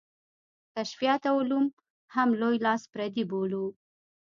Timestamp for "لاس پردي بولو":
2.65-3.65